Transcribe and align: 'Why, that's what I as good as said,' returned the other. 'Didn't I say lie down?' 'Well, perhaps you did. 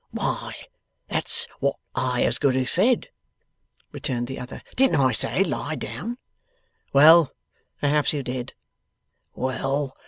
'Why, 0.09 0.55
that's 1.09 1.45
what 1.59 1.75
I 1.93 2.23
as 2.23 2.39
good 2.39 2.55
as 2.57 2.71
said,' 2.71 3.09
returned 3.91 4.25
the 4.25 4.39
other. 4.39 4.63
'Didn't 4.75 4.95
I 4.99 5.11
say 5.11 5.43
lie 5.43 5.75
down?' 5.75 6.17
'Well, 6.91 7.31
perhaps 7.79 8.11
you 8.11 8.23
did. 8.23 8.55